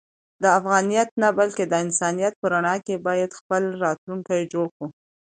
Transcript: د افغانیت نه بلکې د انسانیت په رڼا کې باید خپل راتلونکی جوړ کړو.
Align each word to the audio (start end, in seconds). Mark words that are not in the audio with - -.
د 0.43 0.45
افغانیت 0.59 1.09
نه 1.21 1.29
بلکې 1.39 1.63
د 1.67 1.73
انسانیت 1.85 2.33
په 2.37 2.45
رڼا 2.53 2.75
کې 2.85 2.95
باید 3.07 3.37
خپل 3.39 3.63
راتلونکی 3.83 4.39
جوړ 4.53 4.67
کړو. 4.75 4.87